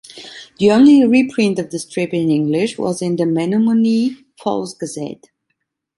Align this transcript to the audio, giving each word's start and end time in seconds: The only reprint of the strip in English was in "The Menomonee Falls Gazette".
The 0.57 0.71
only 0.71 1.05
reprint 1.05 1.59
of 1.59 1.69
the 1.69 1.77
strip 1.77 2.11
in 2.11 2.31
English 2.31 2.75
was 2.79 3.03
in 3.03 3.17
"The 3.17 3.25
Menomonee 3.25 4.25
Falls 4.35 4.73
Gazette". 4.73 5.29